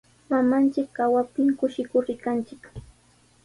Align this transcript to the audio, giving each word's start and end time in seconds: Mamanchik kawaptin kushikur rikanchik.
Mamanchik 0.29 0.87
kawaptin 0.95 1.49
kushikur 1.59 2.03
rikanchik. 2.07 2.61